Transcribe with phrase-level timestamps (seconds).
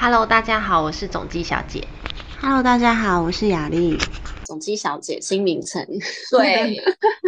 [0.00, 1.84] Hello，大家好，我是总机小姐。
[2.40, 3.98] Hello，大家好，我是雅丽。
[4.44, 5.84] 总机小姐新名称，
[6.30, 6.76] 对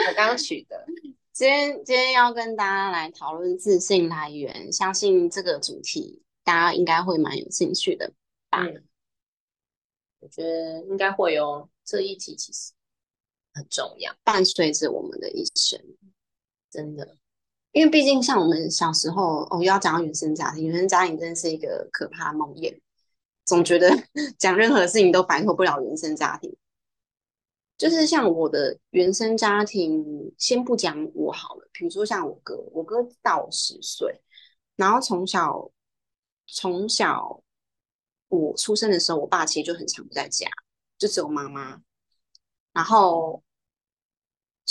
[0.09, 0.87] 我刚取的。
[1.33, 8.13] 今天今天要跟大家来讨论自信来源，相信这个主题大家应该会蛮有兴趣的
[8.51, 8.65] 吧？
[10.21, 11.69] 我觉得应该会哦。
[11.85, 12.73] 这一集其实
[13.53, 15.81] 很重要，伴随着我们的一生，
[16.71, 17.17] 真的。
[17.73, 22.81] 因为毕竟像我们小时候，哦，又要讲到原生家庭，原生家庭真的是一个可怕梦魇，
[23.45, 23.89] 总觉得
[24.39, 26.57] 讲任何事情都摆脱不了原生家庭。
[27.79, 34.21] 就是像我的原生家庭，先不讲我好了，比如说像我哥，我哥大我十岁，
[34.75, 35.71] 然后从小
[36.47, 37.41] 从小
[38.29, 40.49] 我出生的时候，我爸其实就很常不在家，
[40.99, 41.81] 就只有妈妈，
[42.73, 43.43] 然后。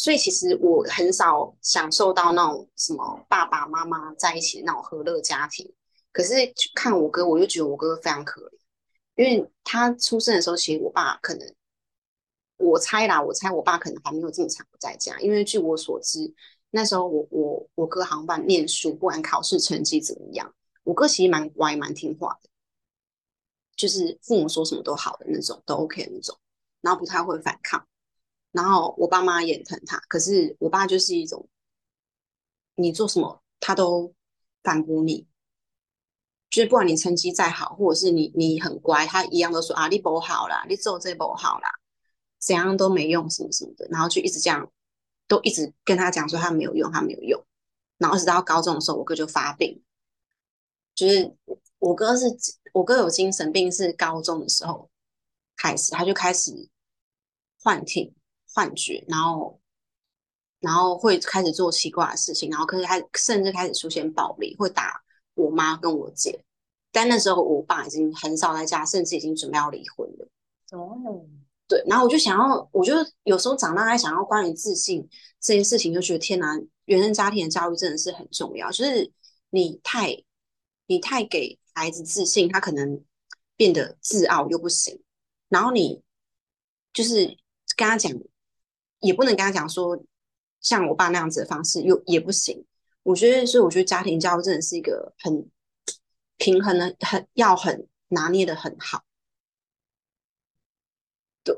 [0.02, 5.70] 所以其实我很少享受到那种什么爸爸妈妈在一起那种和乐家庭。
[6.14, 6.34] 可是
[6.74, 8.54] 看我哥，我就觉得我哥非常可怜，
[9.16, 11.54] 因为他出生的时候，其实我爸可能，
[12.56, 15.20] 我猜啦，我猜我爸可能还没有这么长不在家。
[15.20, 16.34] 因为据我所知，
[16.70, 22.50] 那时候我我我哥航班念书，不管考试成绩怎么样，我哥其实蛮乖蛮听话的，
[23.76, 26.38] 就是父母说什么都好的那种，都 OK 那种，
[26.80, 27.86] 然后不太会反抗。
[28.52, 31.48] 然后我爸妈也疼他，可是我爸就是一种，
[32.76, 34.14] 你做什么他都
[34.64, 35.28] 反驳你，
[36.50, 41.70] 就是不管你成绩再好，或者是你你很乖，他一样都说啊你不好啦，你做这不好啦，
[42.40, 44.72] 怎样都没用什么什么的，然后就一直这样，
[45.28, 47.46] 都一直跟他讲说他没有用，他没有用，
[48.00, 49.84] 然后直到高中的时候，我哥就发病，
[50.96, 51.36] 就是
[51.78, 52.26] 我哥是
[52.74, 54.90] 我哥有精神病是高中的时候
[55.56, 56.70] 开始，他就开始
[57.62, 58.16] 幻听。
[58.60, 59.58] 幻觉，然后，
[60.60, 65.02] 然后会开始做奇怪的事情，然后可是还甚至开始出现暴力，会打
[65.34, 66.44] 我妈跟我姐。
[66.92, 70.28] 但那时候我爸已经很少在家，甚至已经准备要离婚了。
[70.72, 71.26] 哦，
[71.70, 72.94] 对，然后我就想要，我就
[73.24, 75.08] 有时候长大还想要关于自信
[75.40, 78.70] 这件事情，就觉得天哪，原生家庭的教育真的是很重要。
[78.72, 79.10] 就是
[79.52, 80.22] 你太
[80.88, 83.02] 你太给孩子自信，他可能
[83.56, 85.02] 变得自傲又不行。
[85.48, 86.04] 然后你
[86.92, 87.38] 就是
[87.78, 88.12] 跟他讲。
[89.00, 90.02] 也不能跟他讲说
[90.62, 92.66] 像我爸那样子的方式，又也不行。
[93.04, 95.50] 我觉得，所以我觉得家庭教育真的是一个很
[96.38, 99.04] 平衡的，很要很拿捏的很好。
[101.44, 101.56] 对，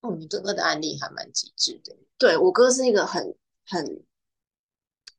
[0.00, 1.96] 哦，你哥哥的案例还蛮极致的。
[2.18, 4.02] 对我哥是一个很很，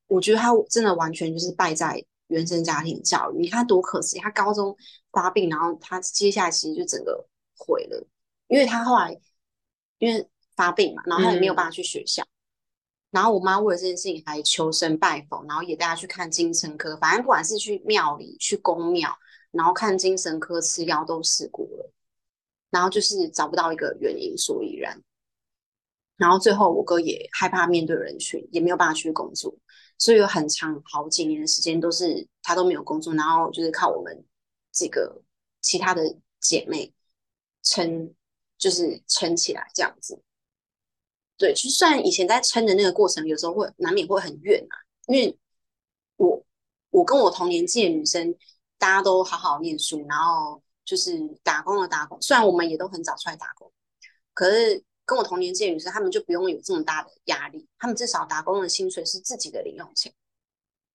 [0.08, 3.40] 我觉得他真的完全就是败在原生家庭教育。
[3.40, 4.76] 你看多可惜，他高中
[5.12, 7.26] 发病，然后他接下来其实就整个
[7.58, 8.06] 毁了，
[8.48, 9.18] 因为他后来
[10.00, 10.30] 因为。
[10.60, 12.22] 发病嘛，然后他也没有办法去学校，
[13.12, 19.18] 然后我妈为了这件事情还求神拜佛，然后也带他去看精神科，反正不管是去庙里、去公庙，
[19.52, 21.94] 然后看精神科吃药都试过了，
[22.72, 25.02] 然后就是找不到一个原因所以然，
[26.18, 29.56] 然后最后我哥也害怕面对人群，也没有办法去工作，
[29.98, 34.26] 所以有很长好几年的时间都是他都没有工作，然后就是靠我们
[34.74, 35.24] 几个
[35.62, 36.94] 其他的姐妹
[37.64, 38.14] 撑，
[38.58, 40.22] 就是撑起来这样子。
[41.40, 44.76] 对，就算以前在撑的那个过程，有时候会难免会很怨啊，
[45.08, 45.40] 因为
[46.18, 46.46] 我
[46.90, 48.36] 我跟我同年纪的女生，
[48.78, 53.72] 大家都好好念书，然后就是打工的打工，虽然我们也都很早出来打工，
[54.34, 60.14] 可是跟我同年纪的女生，她们就不用有这么大的压力，她们至少打工的薪水是自己的零用钱，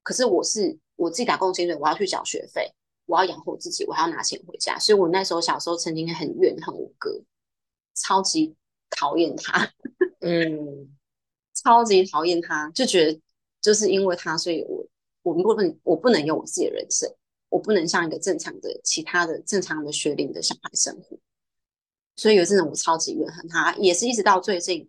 [0.03, 2.71] 可是我是我自己打工薪水，我要去缴学费，
[3.07, 7.23] 我要养活自己，我还要拿钱回家，所以我那时候小时候曾经很怨恨我哥，
[7.95, 8.55] 超级
[8.97, 9.71] 讨厌他。
[10.21, 10.97] 嗯，
[11.55, 13.21] 超级讨厌他，就觉得
[13.61, 14.87] 就是因为他，所以我
[15.23, 17.09] 我们不能，我不能有我自己的人生，
[17.49, 21.19] 我不能像一个正常的其他的正常的学龄的小孩生活。
[22.17, 24.89] 所以有阵子我超级怨恨他，也是一直到最近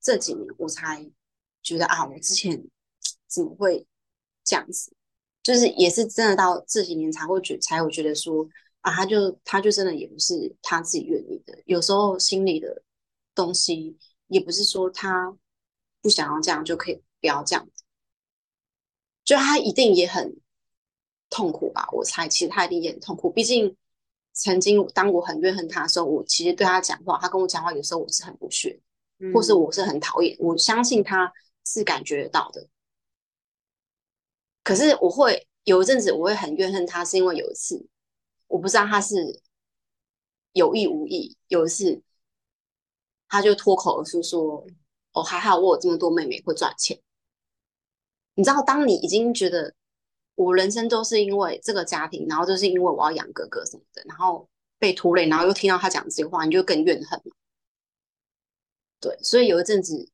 [0.00, 1.08] 这几年，我才
[1.62, 2.64] 觉得啊，我之前
[3.28, 3.86] 怎么会
[4.42, 4.92] 这样子？
[5.42, 8.48] 就是也是真的到这几年才会觉，才会觉得说
[8.80, 12.82] 啊，他就他就真的也不是他自己愿意的，有时候心里的
[13.34, 13.98] 东西。
[14.28, 15.36] 也不是说他
[16.00, 17.84] 不想要这样就可以不要这样子，
[19.24, 20.40] 就他一定也很
[21.28, 21.86] 痛苦吧？
[21.92, 23.30] 我猜，其实他一定也很痛苦。
[23.30, 23.76] 毕竟
[24.32, 28.80] 曾经当我很怨恨他的时候，我其实对他讲话，他跟我讲话，有时候我是很不屑，
[29.34, 30.34] 或是我是很讨厌。
[30.40, 31.30] 我相信他
[31.66, 32.66] 是感觉得到的。
[34.64, 37.86] 可是我会有一阵子，我会很怨恨他，是因为有一次
[38.46, 39.42] 我不知道他是
[40.52, 42.02] 有意无意，有一次。
[43.32, 44.62] 他就脱口而出说
[45.12, 47.00] ：“哦，还好我有这么多妹妹会赚钱。”
[48.36, 49.74] 你知道，当你已经觉得
[50.34, 54.46] 我人生都是因为这个家庭，然后就是因为我要养哥哥什么的，然后
[54.78, 57.34] 被拖累，然后又听到他讲这些话，你就更怨恨嘛。
[59.00, 60.06] 对，所以有一阵子，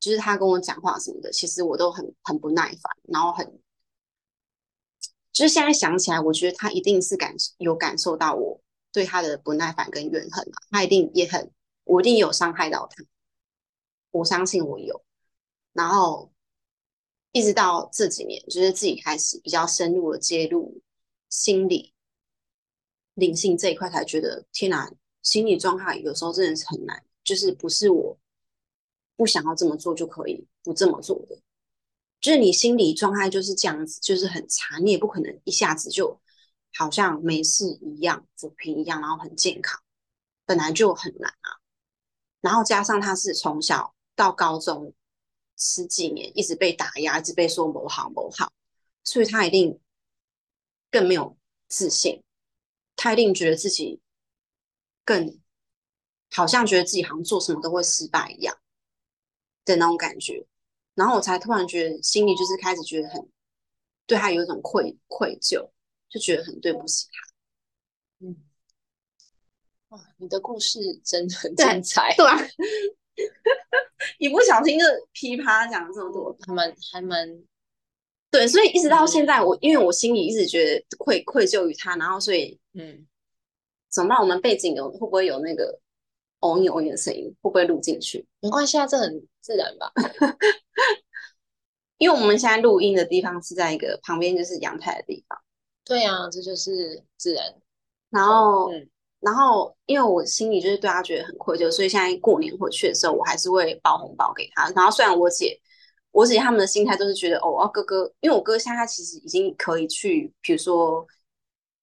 [0.00, 3.46] 就是他跟我讲话什么的，其实我都很很不耐烦，然后很，
[5.32, 8.60] 就是现在想起来，我觉得他一定是感有感受到我
[8.90, 11.48] 对他的不耐烦跟怨恨啊，他一定也很，
[11.94, 13.04] 我一定有伤害到他，
[14.10, 15.04] 我相信我有，
[15.72, 16.30] 然后。
[17.36, 20.80] 一直到这几年，就是自己开始比较深入的介入
[21.28, 21.92] 心理、
[23.14, 24.88] 灵性这一块，才觉得天哪，
[25.20, 28.16] 心理状态有时候真的是很难，就是不是我
[29.16, 31.42] 不想要这么做就可以不这么做的，
[32.20, 36.20] 就是你心理状态就是这样子，就是很差，你也不可能一下子就
[36.72, 39.82] 好像没事一样、抚平一样，然后很健康，
[40.46, 41.58] 本来就很难啊。
[42.44, 44.94] 然后加上他是从小到高中。
[45.56, 48.52] 十几年一直被打压，一直被说某好某好，
[49.04, 49.78] 所以他一定
[50.90, 51.38] 更没有
[51.68, 52.24] 自信，
[52.96, 54.00] 他一定觉得自己
[55.04, 55.40] 更
[56.32, 58.58] 好像觉得自己好像做什么都会失败一样
[59.64, 60.44] 的那种感觉，
[60.94, 63.30] 然后我才突然觉得心里就是开始觉得很
[64.06, 65.70] 对他有一种愧愧疚，
[66.08, 68.26] 就觉得很对不起他。
[68.26, 68.36] 嗯，
[70.24, 72.36] 你的故事真的很精彩， 对啊。
[74.18, 77.42] 一不小心就噼啪讲了这么多，还蛮还蛮
[78.28, 83.06] 对，所以一直到现在，我因为我心里一直觉得愧愧疚于他，然后所以嗯，
[83.88, 84.18] 怎么办？
[84.18, 85.78] 我们背景有会不会有那个
[86.40, 87.26] 哦一哦一的声音？
[87.40, 88.26] 会不会录进去？
[88.40, 89.92] 没关系啊，这很自然吧？
[91.98, 95.38] 因为我们现在录音的地方是在一个旁边就是阳台的地方。
[95.84, 97.54] 对啊，这就是自然。
[98.10, 98.90] 然后嗯。
[99.24, 104.68] 然后，因为我心里就是对他觉得很愧疚，所以现在过年回去的时候，我还是会包红包给他。
[104.70, 105.58] 然后，虽然我姐、
[106.10, 111.06] 我姐他们的心态都是觉得，哦，哥哥，因为我哥现在他其实已经可以去，比如说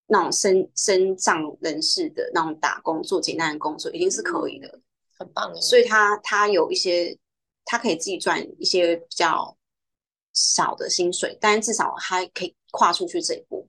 [0.06, 4.80] 那种身身障人士的那种打工做简单的工作，已经是可以的，
[5.18, 5.52] 很棒。
[5.56, 7.18] 所以他他有一些，
[7.64, 9.56] 他可以自己赚一些比较
[10.32, 13.68] 少的薪水，但是至少他可以跨出去这一步。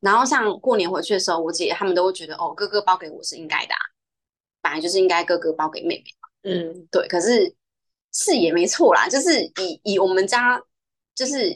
[0.00, 3.80] 然后像过年回去的时候，我姐他们都会觉得哦，哥哥包给我是应该的，啊
[4.60, 6.28] 本来就是应该哥哥包给妹妹嘛。
[6.42, 7.06] 嗯，对。
[7.08, 7.54] 可是
[8.12, 10.62] 是也没错啦，就是以以我们家
[11.14, 11.52] 就是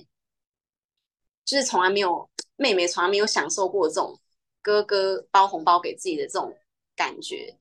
[1.44, 4.18] 就是从来没有妹妹从来没有享受过这种
[4.60, 6.56] 哥哥包红包给自己的这种
[6.96, 7.56] 感觉，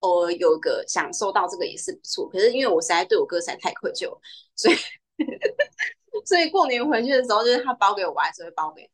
[0.00, 2.28] 偶尔有个享受到这个也是不错。
[2.28, 4.18] 可是因为我实在对我哥实在太愧疚，
[4.56, 4.76] 所以
[6.26, 8.88] 所以过年回去的时候，就是他包给我，我还是会包给。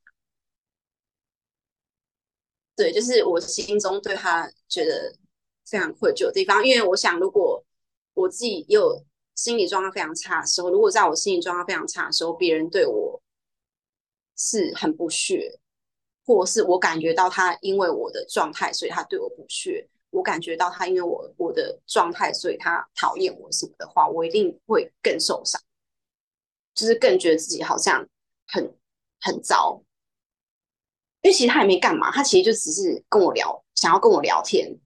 [2.77, 5.17] 对，就是我心中对他觉得
[5.65, 7.65] 非常愧疚的地方，因为我想，如果
[8.13, 9.03] 我自己有
[9.35, 13.21] 心理状态非常差的时候，如果在我心理状态非常差的时候，别人对我
[14.37, 15.59] 是很不屑，
[16.27, 25.59] 或是我感觉到他因为我的状态，所以他对我不屑，我感觉到他因为我我的状态，所以他讨厌我什么的话，我一定会更受伤，
[26.75, 28.07] 就是更觉得自己好像
[28.47, 28.71] 很
[29.21, 29.83] 很糟。
[31.27, 34.79] 因为其实他也没干嘛，他其实就只是跟我聊，想要跟我聊天，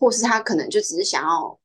[0.00, 1.60] 或是他可能就只是想要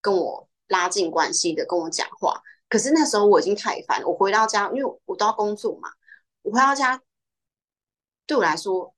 [0.00, 2.40] 跟我拉近关系的跟我讲话。
[2.68, 5.90] 可是那时候我已经太烦，我回到家，因为我都要工作嘛，
[6.42, 7.02] 我回到家
[8.26, 8.94] 对我来说，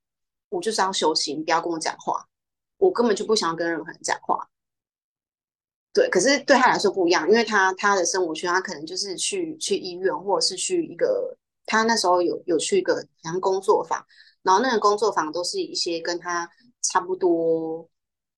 [0.50, 2.28] 我就是要休息，你不要跟我讲话，
[2.76, 4.50] 我根本就不想要跟任何人讲话。
[5.94, 14.04] 对，可是对他来说不一样，因为他他的生活圈，他可能就是去去医院，或者是去一个他那时候有有去一个好像工作坊。
[14.42, 16.50] 然后那个工作坊都是一些跟他
[16.82, 17.88] 差不多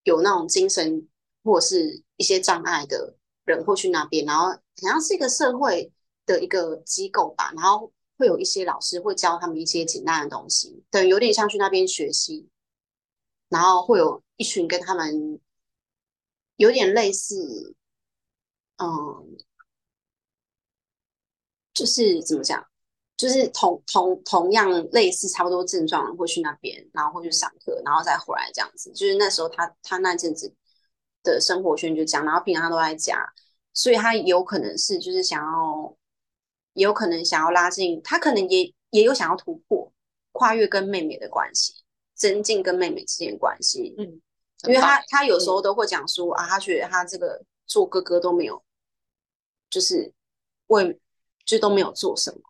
[0.02, 1.08] 有那种精神
[1.44, 5.92] 或者是一些障碍的人会去那边，然后好像是一个社会
[6.26, 12.48] 的一个机构吧，然后会有一些老师会教他们一些简单的东西，等有点像去那边学习，
[13.48, 15.40] 然后会有一群跟他们
[16.56, 17.74] 有点类似，
[18.76, 19.36] 嗯，
[21.74, 22.71] 就是怎么讲？
[23.16, 28.90] 就是同同同样类似差不多症状会去那边，然后会去上课，然后再回来这样子。
[28.92, 30.52] 就是那时候他他那阵子
[31.22, 33.32] 的生活圈就这样，然后平常他都在家，
[33.72, 35.96] 所以他有可能是就是想要，
[36.72, 39.92] 也有可能想要拉近，他可能也也有想要突破
[40.32, 41.74] 跨越跟妹妹的关系，
[42.14, 43.94] 增进跟妹妹之间关系。
[43.98, 44.20] 嗯，
[44.66, 48.60] 因为他他有时候都会讲说啊，他觉得他这个做哥哥都没有，
[49.70, 50.12] 就是
[50.66, 50.98] 为
[51.44, 52.40] 就都没有做什么。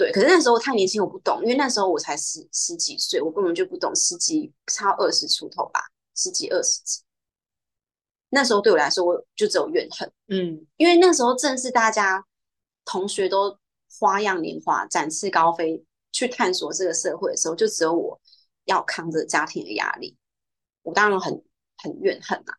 [0.00, 7.02] 对，可是那时候太年轻，我不懂，因为那时候我才十十几岁，我根本就不懂，十几差二十出头吧，十几二十几。
[8.30, 12.24] 那时候对我来说，我就只有怨恨，嗯，因为那时候正是大家
[12.86, 13.58] 同学都
[13.98, 18.18] 花样年华、展翅高飞去探索这个社会的时候，就只有我
[18.64, 20.16] 要扛着家庭的压力，
[20.80, 21.44] 我当然很
[21.76, 22.54] 很怨恨啊。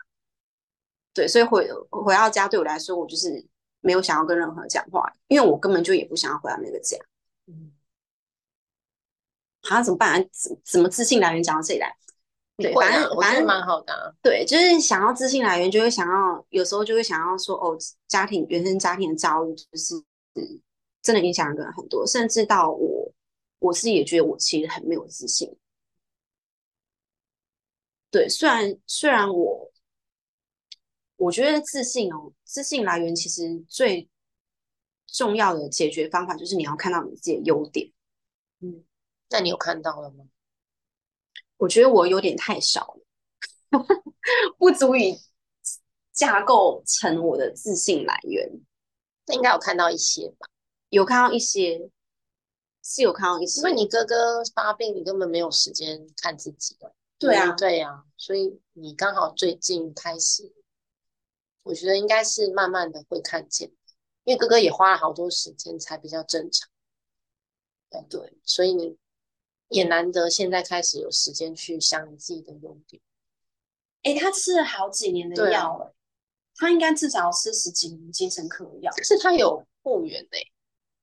[1.11, 3.43] 对，所以回回到家对我来说，我就是
[3.79, 6.95] 没有想要跟任何人讲话，因为我根本就也不想要回到那个家。
[7.51, 7.71] 嗯，
[9.63, 10.25] 好、怎么办、啊？
[10.31, 11.95] 怎怎么自信来源讲到这里来？
[12.57, 14.13] 对，反正反正蛮好的啊。
[14.21, 17.77] 对，就是想要自信来源，就会想要有时候就会想要说，哦，
[18.07, 19.95] 家庭原生家庭的遭遇就是
[20.35, 20.61] 嗯
[21.01, 23.11] 真的影响一个人很多，甚至到我
[23.59, 25.55] 我自己也觉得我其实很没有自信。
[28.11, 29.71] 对，虽然虽然我
[31.15, 34.07] 我觉得自信哦，自信来源其实最
[35.11, 37.91] 重要的解决方法就是你要看到你自己的优点。
[38.61, 38.83] 嗯，
[39.29, 40.25] 那你有看到了吗？
[41.57, 43.05] 我觉得我有点太少了，
[44.57, 45.19] 不足以
[46.11, 48.49] 架构成我的自信来源。
[49.27, 50.47] 那应该有看到一些吧，
[50.89, 51.89] 有看到一些，
[52.83, 56.93] 是有看到一些，因为你哥哥发病，你根本没有时间看自己的。
[57.19, 60.51] 对啊嗯对啊，所以你刚好最近开始，
[61.61, 63.71] 我觉得应该是慢慢的会看见，
[64.23, 66.69] 因为哥哥也花了好多时间才比较正常。
[67.89, 68.97] 对对，所以你
[69.69, 73.01] 也难得现在开始有时间去想你自己的优点。
[74.03, 75.93] 哎、他吃了好几年的药了，
[76.55, 78.91] 他应该至少吃十几年精神科的药。
[78.93, 80.37] 可是他有复原呢、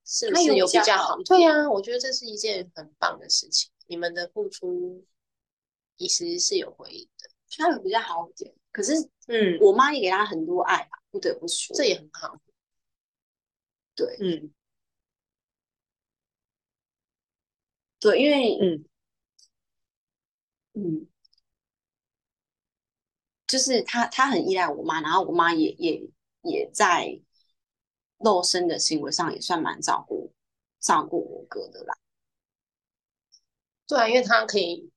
[0.05, 1.39] 是不是有比较好比较好？
[1.39, 3.71] 对呀、我觉得这是一件很棒的事情。
[3.87, 5.05] 你们的付出
[5.97, 8.95] 其实是有回应的，他有比较好一点，可是
[9.29, 12.41] 嗯，我妈也给他很多爱吧，不得不说，这也很好。
[13.99, 14.17] 对。
[14.21, 14.50] 嗯。
[18.00, 18.85] 对，因为嗯。
[20.75, 21.09] 嗯，
[23.49, 26.09] 就是他他很依赖我妈，然后我妈也也
[26.43, 27.21] 也在
[28.19, 30.33] 肉身的行为上也算蛮照顾
[30.78, 31.95] 照顾我哥的啦。
[33.88, 34.88] 对啊，因为他可以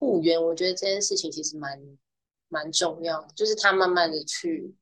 [0.00, 1.80] 复原，我觉得这件事情其实蛮
[2.48, 4.74] 蛮重要的，就是他慢慢的去，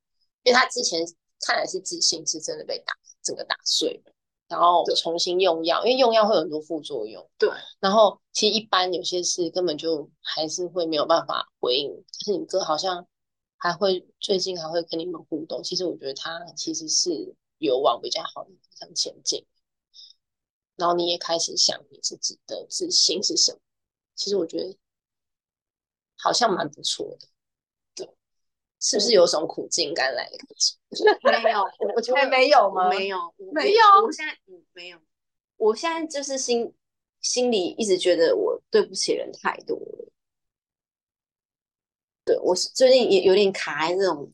[0.44, 1.04] 因为他之前
[1.46, 2.94] 看来是自信是真的被打
[3.28, 4.02] 整个打碎，
[4.48, 13.06] 然后重新用药，因为用药会有很多副作用，对，然后其实一般有些事根本就还是会没有办法回应，可是你哥好像
[13.58, 19.44] 还会最近还会跟你们互动，其实我觉得他其实是有往比较好的方向前进。
[20.76, 23.58] 然后你也开始想你自己的自信是什么。
[24.14, 24.76] 其实我觉得
[26.16, 27.28] 好像蛮不错的，对，
[28.80, 30.36] 是不是有种苦尽甘来的？
[30.38, 31.42] 感觉？
[31.42, 32.88] 没有，我 我觉得没有吗？
[32.88, 33.82] 没有，我没有？
[34.04, 34.98] 我现在嗯没有，
[35.56, 36.72] 我现在就是心
[37.20, 40.12] 心里一直觉得我对不起人太多了。
[42.24, 44.32] 对我是最近也有点卡在这种，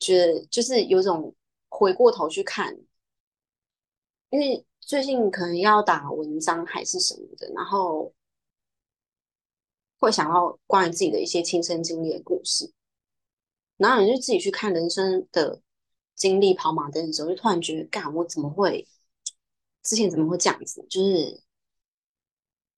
[0.00, 1.34] 觉得就是有种
[1.68, 2.76] 回过头去看，
[4.30, 8.12] 因为最近可能要打文章还是什么的，然后
[9.98, 12.72] 会想要关于自己的一些亲身经历的故事，
[13.76, 15.60] 然后你就自己去看人生的
[16.14, 18.86] 经历跑马灯的时候，就突然觉得，干，我怎么会
[19.82, 20.86] 之前怎么会这样子？
[20.88, 21.42] 就是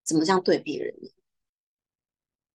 [0.05, 1.11] 怎么这样对别人呢？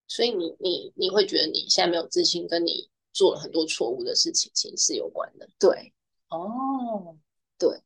[0.08, 5.48] 所以你你你会觉得你现在没有自信，跟你做了很多错误的事情，其实是有关的。
[5.60, 5.94] 对，
[6.30, 7.16] 哦，
[7.58, 7.82] 对，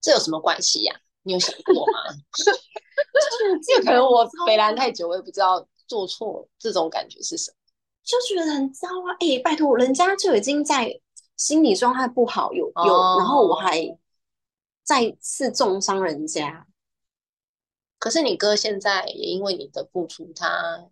[0.00, 1.98] 这有什么关系呀、你有想过吗？
[3.68, 7.56] 这可能我北兰太久，我也不知道做错这种感觉是什么。
[8.06, 9.12] 就觉得很糟啊！
[9.18, 11.00] 哎、拜托，人家就已经在
[11.36, 13.98] 心理状态不好，有有，哦然后我还
[14.84, 16.68] 再次重伤人家，
[17.98, 20.88] 可是你哥现在也因为你的付出，他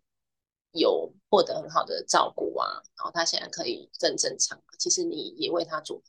[0.72, 4.60] 有获得很好的照顾啊，然后他现在可以更正常。
[4.76, 6.02] 其实你也为他做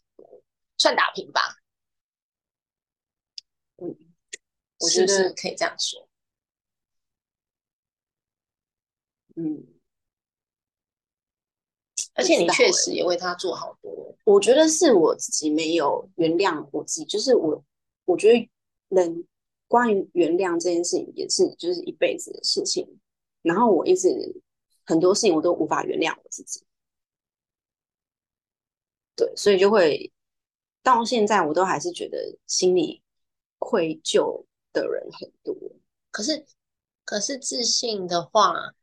[0.79, 1.59] 算打平吧。
[3.77, 3.95] 嗯，
[4.79, 6.09] 我觉得是不是可以这样说。
[9.35, 9.67] 嗯，
[12.15, 14.15] 而且你确实也为他做好多。
[14.23, 17.63] 我觉得是我自己没有原谅我自己，就是我，
[18.05, 18.49] 我觉得
[18.89, 19.27] 人
[19.67, 22.99] 关于原谅这件事情也是就是一辈子的事情，
[23.43, 24.41] 然后我一直
[24.83, 26.65] 很多事情我都无法原谅我自己，
[29.15, 30.11] 对，所以就会
[30.81, 33.03] 到现在我都还是觉得心里
[33.59, 35.55] 愧疚的人很多，
[36.09, 36.45] 可是，
[37.03, 38.73] 可是自信的话，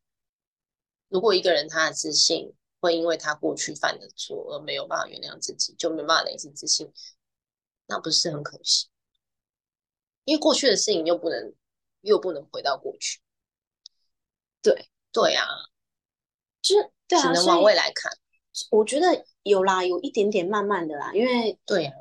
[1.09, 6.93] 如果一个人他的自信会因为他过去犯的错而没有办法原谅自己，就没办法累积自信，
[7.87, 8.89] 那不是很可惜？
[10.25, 11.55] 因为过去的事情又不能
[12.01, 13.21] 又不能回到过去。
[14.61, 15.47] 对对啊，
[16.61, 18.11] 就是对啊，只能往未来看。
[18.71, 21.95] 我觉得有啦，有一点点慢慢的啦，因为对啊，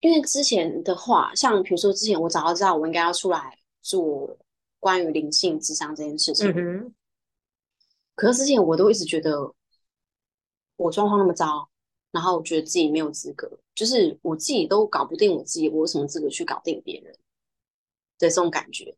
[0.00, 4.38] 因为之前的话，像比如说之前我早就知道我应该要出来做
[4.80, 6.94] 关于灵性智商这件事情，嗯，
[8.14, 9.54] 可是之前我都一直觉得
[10.76, 11.68] 我状况那么糟，
[12.10, 17.18] 然后我觉得自己没有资格，就是我自己都搞不定我自己，我有什么资格去搞定别人的
[18.18, 18.96] 这种感觉？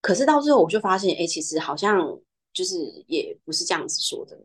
[0.00, 2.18] 可是到最后我就发现，哎，其实好像
[2.52, 2.76] 就是
[3.06, 4.38] 也不是这样子说的，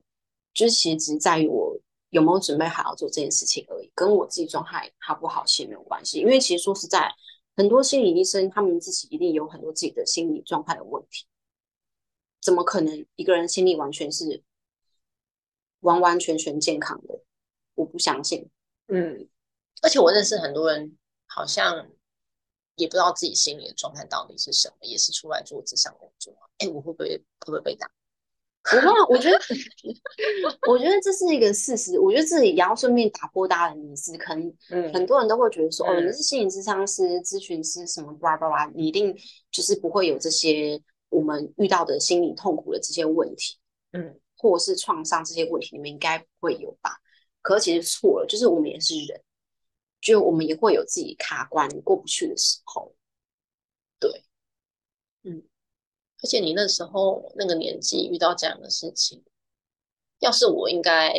[0.53, 1.77] 就是其实只在于我
[2.09, 6.19] 有没有准备好要做这件事情而已，跟我自己状态好不好其实没有关系。
[6.19, 7.11] 因为其实说实在，
[7.55, 11.25] 很多心理医生他们自己一定有很多自己的心理状态的问题，
[12.41, 14.41] 怎么可能一个人心理完全是
[15.83, 17.21] 完完全全健康的？
[17.75, 18.49] 我不相信。
[18.87, 19.27] 嗯，
[19.81, 21.87] 而且我认识很多人，好像
[22.75, 26.35] 也不知道自己心里的状态到底是什么，也是出来做这项工作。
[26.57, 27.89] 哎，我会不会会不会被打？
[28.71, 29.37] 我忘了，我觉得，
[30.69, 31.99] 我觉得这是一个事实。
[31.99, 39.13] 我觉得自己也要顺便打破大家的迷思，可能嗯很多人都会觉得说，哦，嗯你是心理咨商师、咨询师什么叭叭叭，你一定
[39.51, 43.57] 就是不会有这些我们遇到的心理痛苦的这些问题，
[43.91, 46.99] 嗯或是创伤这些问题，你们应该不会有吧？
[47.41, 49.23] 可是其实错了，就是我们也是人，
[50.01, 52.93] 就我们也会有自己卡关过不去的时候。
[53.99, 54.25] 对，
[55.23, 55.41] 嗯
[56.21, 59.23] 而且你那时候那个年纪遇到这样的事情，
[60.19, 61.13] 要是我应该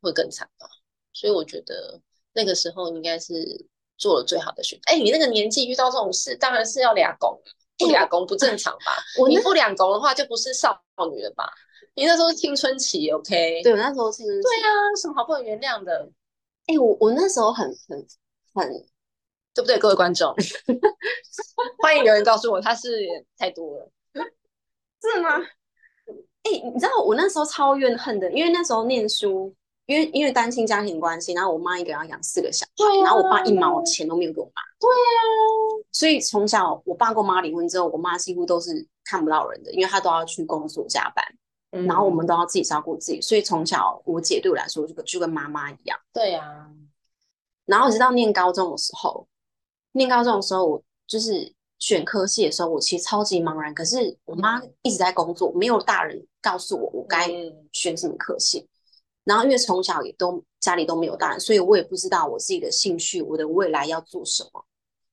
[0.00, 0.66] 会更惨吧。
[1.12, 2.00] 所以我觉得
[2.32, 3.66] 那个时候应该是
[3.96, 4.82] 做了最好的选择。
[4.86, 7.40] 哎，你那个年纪遇到这种事，当然是要俩拱，
[7.78, 9.02] 不俩拱不正常吧？
[9.18, 11.50] 我你不两拱的话，就不是少女了吧？
[11.94, 13.62] 你那时候是青春期，OK？
[13.62, 14.68] 对我那时候青春期对啊，
[15.00, 16.08] 什么好不能原谅的，
[16.66, 18.06] 哎、我我那时候很很
[18.52, 18.68] 很
[19.54, 19.78] 对不对？
[19.78, 20.34] 各位观众，
[21.78, 22.88] 欢迎留言告诉我，他是
[23.38, 23.90] 太多了。
[25.00, 25.38] 是吗？
[26.42, 29.54] 哎、你知道我那时候超怨恨的，因为那时候念书，
[29.86, 35.20] 因为因为单亲家庭关系，然后我妈一个人要养四个小孩，啊然后我爸一毛钱都没有给我妈，对啊，
[35.92, 41.24] 所以从小我爸跟我妈离婚之后，我妈几乎都是看不到人的，因为她都要去工作加班，
[41.74, 45.98] 嗯然后我们都要自己照顾自己，所以从小我姐对我来说就跟就跟妈妈一样。
[46.12, 46.70] 对啊，
[47.66, 49.26] 然后直到念高中的时候，
[49.92, 53.74] 念高中的时候，我就是选科系的时候，我其实超级茫然。
[53.74, 58.68] 可是我妈一直在工作，没有大人告诉我我该嗯选什么科系。
[59.24, 64.64] 然后因为从小也都家里都没有大人，所以我也不知道我自己的兴趣，我的未来要做什么。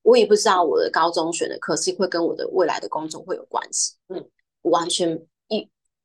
[0.04, 3.94] 我也不知道我的高中选的科系会跟我的未来的工作会有关系。
[4.10, 4.30] 嗯，
[4.64, 5.31] 我完全一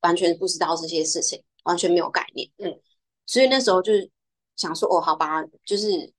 [0.07, 2.49] 完全不知道这些事情，完全没有概念。
[2.59, 2.81] 嗯，
[3.27, 4.09] 所以那时候就是
[4.55, 6.13] 想说，哦，好吧，就是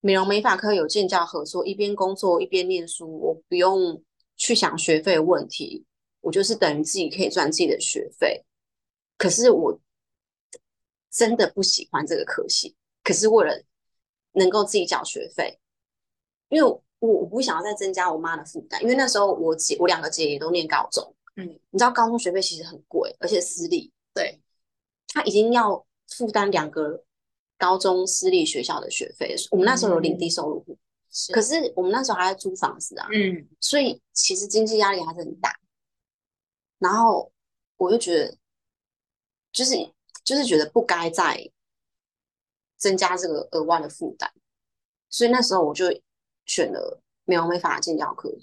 [0.00, 4.02] 美容美发科有建教合作，一边工作一边念书，我不用
[4.36, 5.84] 去想学费的问题，
[6.22, 8.46] 我就是等于自己可以赚自己的学费。
[9.18, 9.78] 可是我
[11.10, 13.62] 真的不喜欢这个科系，可是为了
[14.32, 15.60] 能够自己缴学费，
[16.48, 24.40] 因为我我不想要再增加我妈的负担，因为那时候我姐我两个姐也都念高中，嗯，你知道高中学费其实很贵，而且私立，对，
[25.08, 27.04] 他已经要负担两个
[27.58, 30.78] 高中私立学校的学费，我们那时候有领低收入户，
[31.10, 35.58] 是可是我们那时候还在租房子啊，嗯所以其实经济压力还是很大。
[36.78, 37.32] 然后
[37.76, 38.36] 我就觉得，
[39.52, 39.74] 就是
[40.22, 41.50] 就是觉得不该再
[42.76, 44.30] 增加这个额外的负担，
[45.08, 45.86] 所以那时候我就
[46.44, 48.36] 选了美容美发的建教课。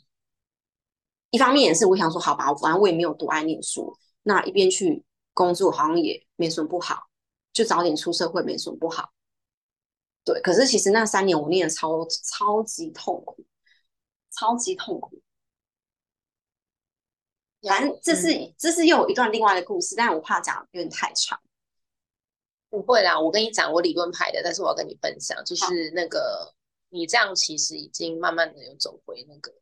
[1.31, 7.07] 一方面也是我想说，好吧，反正我也没有多爱念书，那一边去工作好像也没什么不好，
[7.51, 9.11] 就早点出社会没什么不好。
[10.23, 13.43] 对，可是其实那三年我念的超超级痛苦，
[14.29, 15.19] 超级痛苦。
[17.61, 21.39] 反正这是、嗯这是又有一段另外的故事，但是我怕讲有点太长。
[22.69, 26.53] 不会啦，我跟你讲，我理论派的，但是我要跟你分享，就是那个
[26.89, 29.53] 你这样其实已经慢慢的有走回那个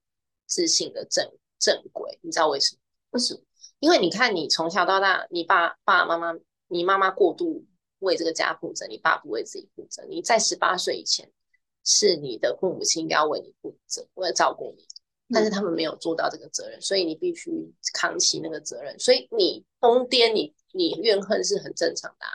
[0.46, 1.30] 自信的正
[1.60, 2.80] 正轨，你知道为什么？
[3.12, 3.42] 为什么？
[3.80, 6.34] 因为你看你从小到大，你爸爸妈妈，
[6.68, 7.66] 你妈妈过度
[8.00, 10.04] 为这个家负责，你爸不为自己负责。
[10.10, 11.32] 你在十八岁以前，
[11.84, 14.86] 是你的父母亲应该要为你负责，为了照顾你，
[15.34, 17.52] 但是他们没有做到这个责任，所以你必须
[17.94, 18.98] 扛起那个责任。
[19.00, 22.32] 所以你疯癫，你你怨恨是很正常的、啊，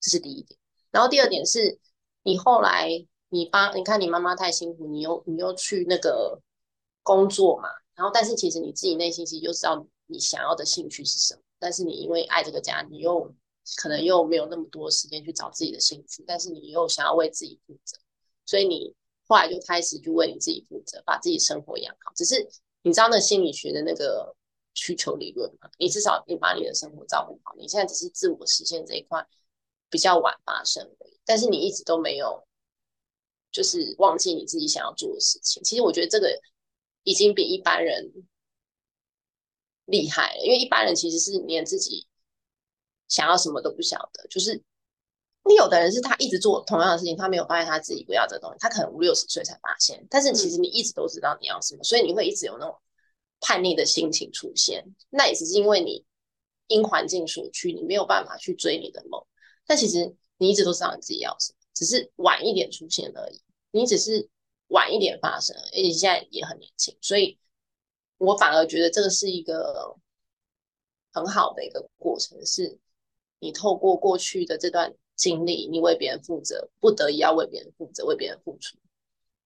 [0.00, 0.58] 这是第一点。
[0.90, 1.78] 然后第二点是，
[2.22, 6.40] 你后来你爸，你看你妈妈太辛苦，你又你又去那个
[7.02, 13.34] 工作嘛，然后但是其实你自己内心其实就知道你想要的兴趣是什么，但是你因为爱这个家，你又
[13.76, 17.96] 可能又没有那么多时间去找自己的兴趣，但是你又想要为自己负责，
[18.46, 18.94] 所以你
[19.26, 22.12] 后来就开始去为你自己负责，把自己生活养好。
[22.14, 22.48] 只是
[22.82, 24.34] 你知道那心理学的那个
[24.74, 25.70] 需求理论吗？
[25.78, 29.24] 你至少你把你的生活照顾好，你现在只是自我实现这一块
[29.88, 32.42] 比较晚发生而已，但是你一直都没有
[33.52, 35.62] 就是忘记你自己想要做的事情。
[35.62, 36.28] 其实我觉得这个
[37.02, 38.12] 已经比一般人
[39.86, 42.06] 厉害了，因为一般人其实是连自己
[43.08, 44.26] 想要什么都不晓得。
[44.28, 44.62] 就是
[45.44, 50.06] 你有的人是他一直做同样的事情，他没有发现他自己不要这东西，他可能五六十岁才发现。
[50.08, 52.76] 但是其实你一直都知道你要什么，所以你会一直有那种
[53.40, 54.84] 叛逆的心情出现。
[55.10, 56.04] 那也只是因为你
[56.68, 59.20] 因环境所趋，你没有办法去追你的梦。
[59.66, 63.42] 但其实你一直都知道你自己要什么，只是晚一点出现而已。
[63.72, 64.28] 你只是
[64.72, 67.38] 晚一点发生，而且现在也很年轻，所以
[68.18, 69.96] 我反而觉得这个是一个
[71.12, 72.78] 很好的一个过程，是
[73.38, 78.76] 你透过过去的这段经历，你为别人负责，不得已要为别人负责，为别人付出，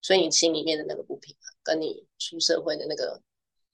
[0.00, 3.20] 所以你心里面的那个不平衡，跟你出社会的那个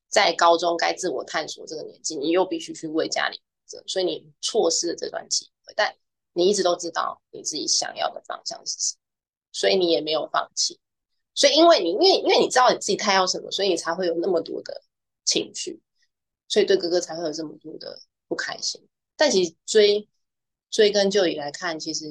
[0.08, 5.96] 在高中该自我探索这个年纪，你又必须去为家里负责，所以你错失了这段机会，但。
[6.34, 9.00] 你一直都知道你自己想要的方向是什么，
[9.52, 10.80] 所以你也没有放弃。
[11.34, 14.82] 所以因为你因为因为你知道你自己太要什么，所以你才会有那么多的
[15.24, 15.80] 情绪，
[16.48, 18.86] 所以对哥哥才会有这么多的不开心。
[19.16, 20.08] 但其实追
[20.70, 22.06] 追根究底来看，其实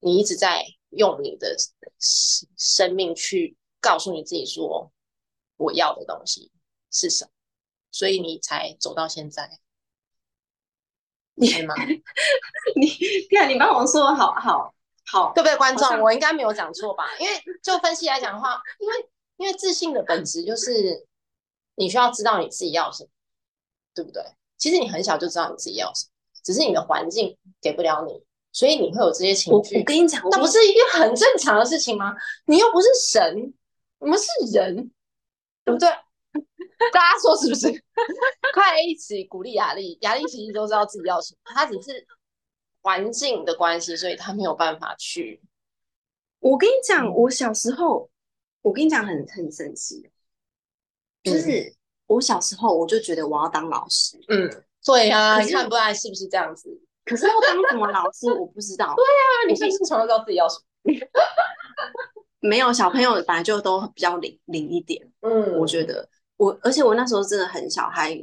[0.00, 1.56] 你一直在用你的
[1.98, 4.92] 生生命去告诉你自己说
[5.56, 6.52] 我要的东西
[6.90, 7.30] 是什么，
[7.90, 9.58] 所以你才走到现在。
[11.36, 11.74] 你吗？
[12.76, 12.88] 你
[13.30, 14.72] 看，你帮我说好好
[15.06, 15.56] 好，对不对？
[15.56, 17.04] 观众，我应该没有讲错吧？
[17.18, 18.94] 因为就分析来讲的话，因为
[19.36, 21.06] 因为自信的本质就是
[21.76, 23.10] 你需要知道你自己要什么，
[23.94, 24.22] 对不对？
[24.56, 26.10] 其实你很小就知道你自己要什么，
[26.42, 29.78] 只是你的环境给不了你，所以你会有这些情绪。
[29.78, 32.14] 我跟你讲，那不是一件很正常的事情吗？
[32.46, 33.52] 你又不是神，
[33.98, 34.90] 我们是人，
[35.64, 35.88] 对不对？
[36.92, 37.68] 大家说是不是？
[38.54, 42.06] 快一起鼓励雅丽，雅丽其实都知道自己要什么，她只是
[42.84, 45.40] 环境的关系，所以他没有办法去。
[46.38, 48.10] 我跟你讲，我小时候，
[48.60, 50.10] 我跟你讲很很神奇，
[51.22, 51.74] 就是
[52.06, 54.18] 我小时候我就觉得我要当老师。
[54.28, 54.50] 嗯，
[54.84, 56.68] 对啊，你看不来是不是这样子？
[57.06, 58.92] 可是要当什么老师，我不知道。
[58.96, 60.92] 对啊，你是不是从小知道自己要什么？
[62.40, 65.10] 没有，小朋友本来就都比较灵灵一点。
[65.20, 66.06] 嗯，我觉得。
[66.36, 68.14] 我而且我那时候真的很小，还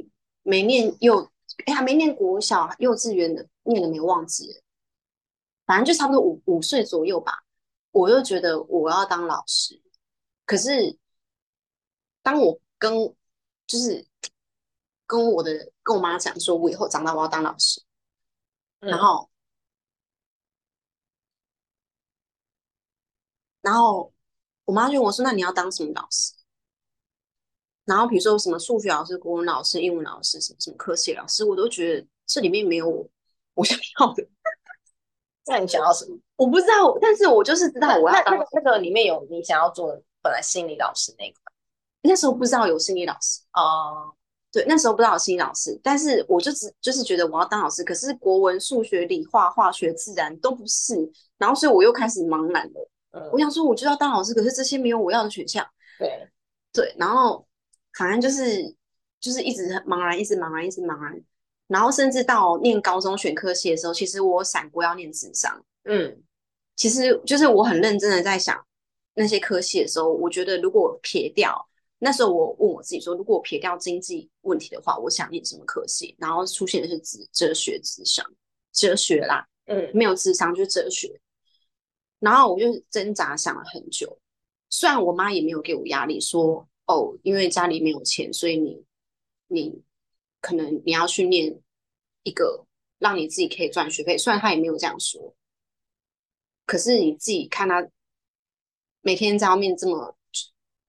[0.42, 1.18] 没念幼，
[1.64, 4.62] 哎，还没念国小、幼稚园的，念了没忘记，
[5.66, 7.44] 反正就差不多五五岁左右吧。
[7.90, 9.80] 我又觉得我要当老师，
[10.46, 10.98] 可是
[12.22, 12.92] 当我跟
[13.66, 14.06] 就是
[15.06, 17.82] 跟我的跟我妈讲说，我以后长大我要当老师，
[18.80, 19.30] 然后
[23.60, 24.12] 然后
[24.64, 26.34] 我妈就问我说：“那你要当什么老师？”
[27.84, 33.08] 然后比如说什么数学老师、国文老师、英文老师、什么什么科学老师，我都觉得这里面没有我
[33.54, 34.26] 我想要的。
[35.46, 36.16] 那你想要什么？
[36.36, 41.40] 我不知道，但是我就是知道我要当那个里面有你想要做的本来心理老师那一块。
[42.02, 44.12] 那时候不知道有心理老师哦，
[44.50, 50.94] 对，那时候不知道有心理老师，但是我就只就是觉得我要当老师，可是国文、数学、理化、化学、自然都不是，
[51.38, 52.90] 然后所以我又开始茫然了。
[53.12, 55.66] 嗯，我想说我就要当老师，可是这些没有我要的选项。
[55.98, 56.28] 对
[56.72, 57.46] 对，然后。
[57.98, 58.74] 反正就是
[59.20, 61.14] 就是一直茫然，一直茫然，一直茫然。
[61.72, 65.64] 然后甚至到念高中选科系的时候，其实我闪过要念智商。
[65.84, 66.22] 嗯，
[66.76, 68.64] 其实就是我很认真的在想
[69.14, 76.14] 那些科系的时候，我觉得如果撇掉那时候，我问我自己说，如果撇掉经济问题的话，我想念什么科系？
[76.18, 78.24] 然后出现的是哲哲学智商，
[78.72, 81.20] 哲学啦，嗯，没有智商就是哲学。
[82.20, 84.18] 然后我就挣扎想了很久，
[84.70, 86.68] 虽然我妈也没有给我压力说。
[86.86, 88.84] 哦，因为家里没有钱，所以你
[89.46, 89.80] 你
[90.42, 91.58] 可能你要训练
[92.24, 92.66] 一个
[92.98, 94.18] 让你自己可以赚学费。
[94.18, 95.34] 虽然他也没有这样说，
[96.66, 97.88] 可是你自己看他
[99.00, 100.14] 每天在外面这么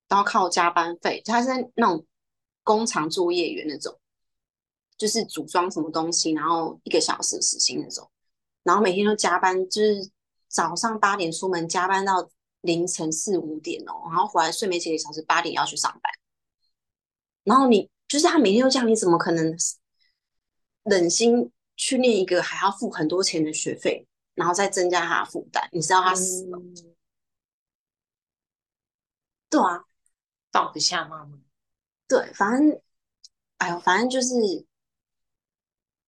[0.10, 2.06] 都要靠加班费，他是那种
[2.64, 3.98] 工厂作业员那种，
[4.98, 8.12] 就是组装什么东西，然后一个小时时薪那种，
[8.64, 10.12] 然后每天都加班，就是
[10.50, 12.30] 早上八点出门，加班到。
[12.64, 16.14] 凌晨四五点哦，然后回来睡没几个小时，八点要去上班。
[17.44, 19.58] 然后你就是他每天都这样，你怎么可能
[20.84, 25.68] 忍心去念一个还要付很多钱的学费，然后再增加他的负担？
[25.72, 26.62] 你知道他死了？
[29.50, 29.84] 对啊，
[30.52, 31.40] 放不下妈妈。
[32.08, 32.80] 对，反正，
[33.58, 34.36] 哎呦，反正就是，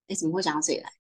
[0.06, 0.92] 哎，怎么会讲到这里来？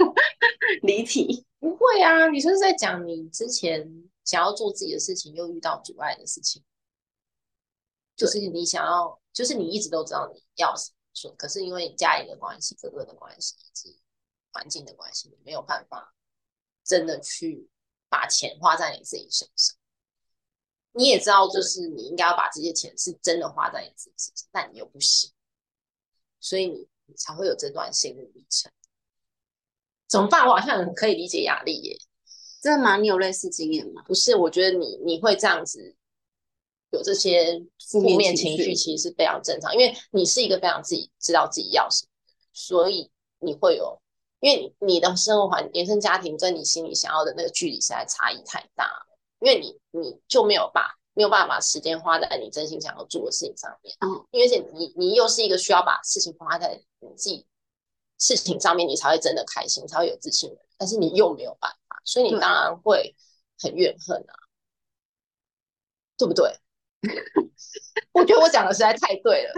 [0.80, 1.44] 离题？
[1.58, 4.08] 不会啊，你就是在讲你之前。
[4.22, 6.62] 想要做自己的事情，又遇到阻碍的事情，
[8.20, 13.98] 就是你想要，就是你一直都知道你要什么，可是因为家里的关系、哥哥的关系以及
[14.52, 16.14] 环境的关系，你没有办法
[16.84, 17.68] 真的去
[18.08, 19.76] 把钱花在你自己身上。
[20.92, 25.30] 你也知道，就是你应该要把这些钱是真的花在你自己身上，但你又不行，
[26.40, 28.70] 所以你你才会有这段心路历程。
[30.08, 30.46] 怎么办？
[30.46, 31.98] 我好像很可以理解压力耶。
[32.60, 32.98] 真的吗？
[32.98, 34.02] 你有类似经验吗？
[34.02, 35.96] 不是，我觉得你你会这样子
[36.90, 42.08] 有这些负面情绪，其实是非常正常，因为你是一个非常自己知道自己要什么，
[42.52, 44.00] 所以你会有，
[44.40, 49.06] 因为你你的生活环原生家庭跟你心里想要的那个距离实在差异太大了，
[49.40, 57.46] 因为你你就没有把没有办法把时间花在你真心想要做的事情上面，嗯，因为且你你又是一个需要把事情花在你自己
[58.18, 62.00] 事情上面，你才会真的开心，才会有自信的，但是你又没有办法。
[62.04, 63.14] 所以你当然会
[63.58, 64.34] 很怨恨啊，
[66.16, 66.58] 对不对？
[68.12, 69.54] 我觉得我讲的实在太对了。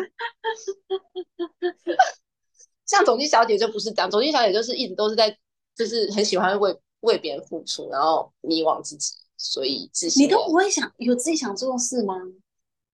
[2.87, 5.37] 像总机小姐就不是这样，总机小姐就是一直都是在，
[5.75, 10.23] 就是很喜欢为为别人付出，然后迷惘自己，所以自信。
[10.25, 12.15] 你都不会想有自己想做的事吗？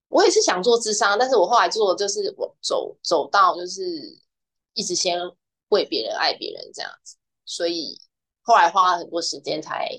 [0.08, 3.82] 我也是想做智商，但是我后来做就是我走走到就是
[4.74, 5.18] 一直先
[5.68, 8.00] 为别人爱别人这样子，所以。
[8.40, 9.90] 后来花了很多时间才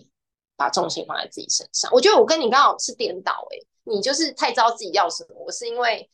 [0.56, 1.92] 把重心放在自己身上。
[1.94, 3.58] 我觉得我跟你刚好是颠倒哎，
[3.90, 6.10] 你就是太知道自己要什么，我是因为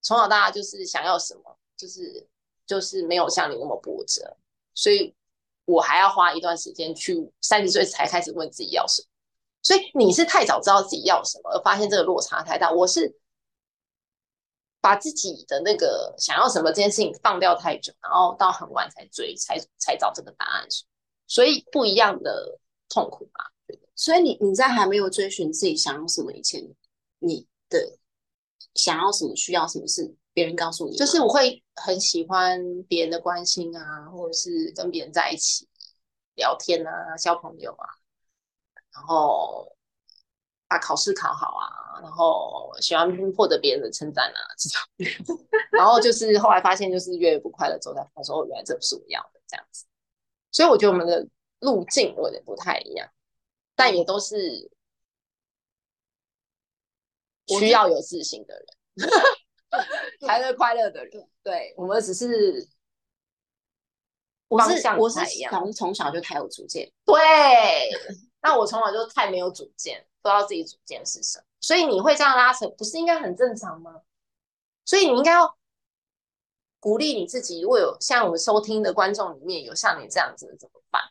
[0.00, 2.26] 从小到大就是想要什么，就是
[2.66, 4.36] 就是没有像你那么波折，
[4.74, 5.14] 所以
[5.64, 9.08] 我还要花一段时间去三十岁才开始问自己要什么。
[9.60, 12.70] 所以你是太早知道自己要什么，而发现这个落差太大。
[12.70, 13.18] 我是
[14.80, 20.66] 把自己的那个想要什么这件事情放掉太久，然后到很晚才追，才才找这个答案。
[21.26, 23.52] 所以不一样的痛苦吧。
[23.96, 26.62] 所以你你在还没有追寻自己想要什么以前，
[27.18, 27.98] 你的
[28.74, 30.96] 想要什么、需要什么是别人告诉你？
[30.96, 35.68] 就是我会很喜欢别人的关心啊，或者是跟别人在一起
[36.34, 37.86] 聊天啊，交朋友啊，
[38.94, 39.76] 然后
[40.68, 44.68] 把考试考好啊，然后喜欢获得别人的称赞啊这
[45.26, 45.46] 种。
[45.72, 49.84] 然后就是后来发现，就是越不快乐之后，才发现哦，原来这不是我要的这样子。
[50.50, 51.26] 所以我觉得我们的
[51.60, 53.08] 路径有点不太一样，
[53.74, 54.70] 但也都是
[57.48, 59.10] 需要有自信的人
[60.26, 61.28] 才是快乐的人。
[61.42, 62.68] 对我们只是
[64.48, 67.14] 我是我是从从小就太有主见，对，
[68.42, 74.02] 那我从小就太没有主见，不知道自己主见是什么，所以你会这样拉扯，不是应该很正常吗？
[74.84, 75.56] 所以你应该要。
[76.80, 81.02] 鼓励你自己，如果有像我们收听的观众里面有像你这样子的怎么办？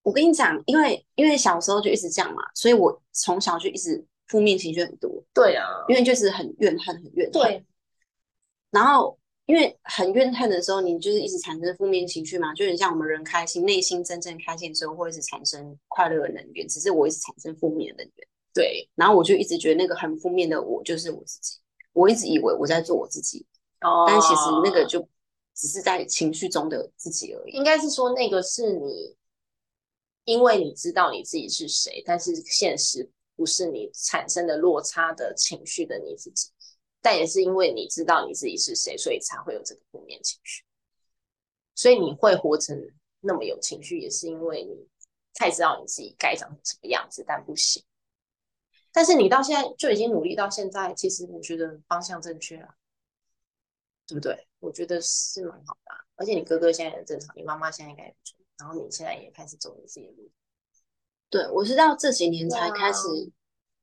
[0.00, 5.22] 我跟你讲，因为因为小时候就一直这样嘛，所以我从小就一直负面情绪很多。
[5.34, 7.32] 对啊，因为就是很怨恨，很怨恨。
[7.32, 7.64] 对。
[8.70, 16.66] 然后因为很怨恨的时候，你就是一直产生负面情绪嘛，就很像我们人开心，内心真正开心的时候，会一直产生快乐的能源。
[16.66, 18.28] 只是我一直产生负面的能源。
[18.52, 18.88] 对。
[18.94, 21.58] 然后我就一直觉得那个很负面的我就是我自己，
[21.92, 23.46] 我一直以为我在做我自己。
[23.82, 25.06] 哦但其实那个就
[25.54, 27.52] 只是在情绪中的自己而已。
[27.52, 29.14] 应该是说，那个是你，
[30.24, 36.50] 因为你知道你自己是谁，但是现实不是你产生的落差的情绪的你自己。
[37.00, 40.64] 但也是因为你知道你自己是谁，所以才会有这个负面情绪。
[41.74, 42.76] 所以你会活成
[43.20, 44.88] 那么有情绪，也是因为你
[45.34, 47.84] 太知道你自己该长成什么样子，但不行。
[48.90, 52.74] 但是你到现在就已经努力到现在，其实我觉得方向正确了。
[54.08, 54.46] 对不对？
[54.60, 60.30] 我觉得是蛮好的，而且你哥哥现在很正常，你妈妈现在应该也不错，然后你现在也开始走你自己的路。
[61.28, 63.30] 对，我是到这几年才开始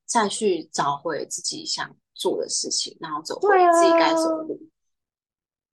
[0.04, 4.60] 再去找回自己想做的事情，然后走回自己该走的路。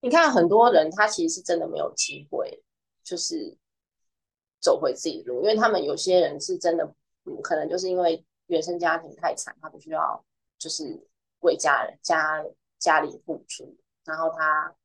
[0.02, 2.64] 你看很多人，他其实是真的没有机会，
[3.04, 3.58] 就是
[4.60, 6.84] 走回自己的路，因为他们有些人是真的，
[7.26, 10.24] 嗯，可能就是因为原生家庭太惨，他必须要
[10.58, 11.08] 就是
[11.40, 12.44] 为家人家
[12.80, 13.78] 家里付出。
[14.04, 14.76] 然后他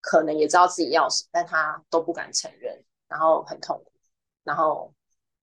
[0.00, 3.92] 可能也知道自己要什么，但他都不敢承认，然后很痛苦，
[4.42, 4.94] 然后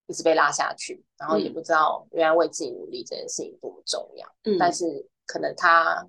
[0.07, 4.27] 一直被拉下去，然后也不知道原来为自己努力这件事情多么重要。
[4.43, 4.85] 嗯，但是
[5.25, 6.07] 可能他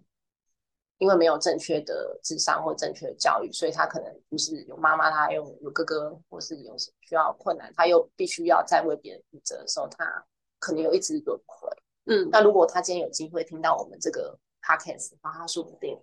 [0.98, 10.24] 因为没有正确的智商或正确的教育，所以他可能不是有妈妈，他有有哥哥，或是有需要困难，他又必须要在为别人负责的时候，他
[10.58, 11.68] 可能有一直轮回。
[12.06, 15.98] 嗯，那如果他今天有机会听到我们这个 podcast，那他说不定。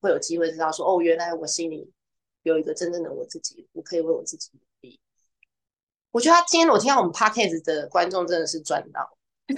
[0.00, 1.92] 会有机会知道说哦，原来我心里
[2.44, 4.52] 有一个真正的我自己，我可以为我自己。
[6.10, 9.16] 我觉得他今天我听到我们 podcast 的观众真的是赚到，
[9.48, 9.54] 觉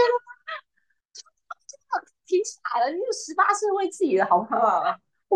[0.00, 0.12] 得
[2.24, 4.82] 挺傻的，你有十八岁为自己的好不好？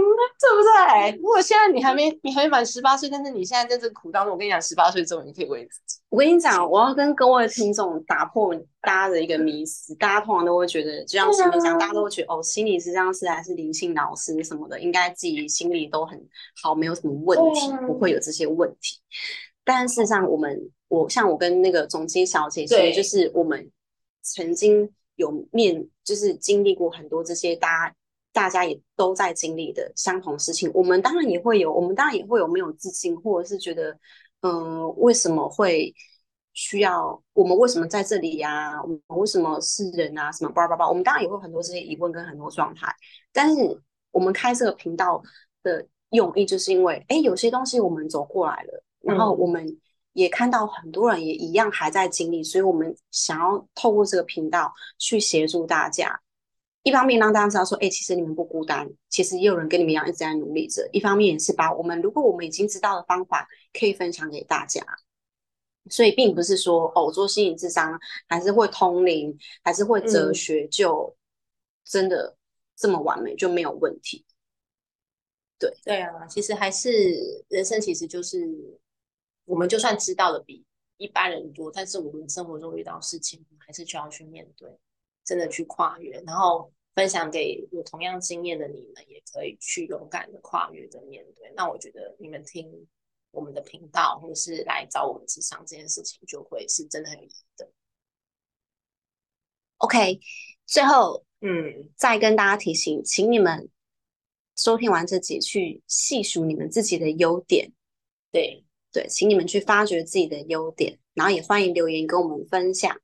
[0.38, 1.16] 对不对？
[1.16, 5.98] 如果现在你还没你还没满十八岁，但是你现在在这个苦当中，我跟你讲，十八岁之后你可以为自己。
[6.08, 16.18] 我跟你讲，我要跟各位听众打破大家的一个迷思，大家通常都会觉得，就像心理讲，大家都会觉得哦，心理咨商师还是灵性老师什么的，应该自己心里都很
[16.62, 19.00] 好，没有什么问题，不会有这些问题。
[19.64, 23.70] 但事实上，我们我像我跟那个总经小姐，其实就是我们
[24.22, 27.94] 曾经有面，就是经历过很多这些大家
[28.36, 30.70] 大家也都在经历的相同事情。
[30.74, 33.98] 我们当然也会有，我们当然也会有没有自信，或者是觉得。
[34.42, 35.92] 嗯，为什么会
[36.52, 37.56] 需要我们？
[37.56, 38.80] 为什么在这里呀？
[38.82, 40.30] 我们为什么是人啊？
[40.30, 40.86] 什么叭叭叭？
[40.86, 42.86] 我们当然也会很多这些疑问跟很多状态。
[43.32, 45.20] 但是我们开这个频道
[45.64, 49.66] 的用意，就是因为，哎，有些东西我们走过来了，然后我们
[50.12, 56.20] 也看到很多人也一样还在经历，所以我们想要透过这个频道去协助大家。
[56.86, 60.88] 一方面让大家知道说，哎，其实你们不孤单，其实也有人跟你们一样一直在努力着。
[60.92, 64.80] 一方面也是把我们，如果我们已经知道的方法，可以分享给大家。
[65.90, 71.12] 所以并不是说，哦，做心理智商还是会通灵，还是会哲学，就
[71.84, 72.36] 真的
[72.76, 74.24] 这么完美就没有问题。
[75.58, 78.48] 对对啊，其实还是人生，其实就是
[79.44, 80.64] 我们就算知道的比
[80.98, 84.70] 一般人多，但是我们生活中遇到事情，还是需要去面对。
[85.24, 91.52] 真的去跨越，然后分享给有同样经验的你们，也可以去勇敢的跨越的面对。
[91.54, 92.88] 那我觉得你们听
[93.30, 97.70] 我们的频道，或者是来找我们智商这件事情，就会是真的很有意义的。
[99.76, 100.18] OK，
[100.64, 103.68] 最后，嗯，再跟大家提醒，请你们
[104.56, 107.70] 收听完这集，去细数你们自己的优点。
[108.32, 112.98] 对对，请你们去发掘自己的优点，然后也欢迎留言跟我们分享。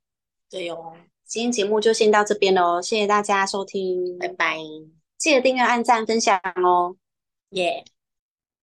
[0.49, 0.97] 对哦。
[1.25, 4.57] 今天节目就先到这边喽，谢谢大家收听，拜拜！
[5.17, 6.95] 记得订阅、按赞、分享哦，
[7.49, 7.83] 耶！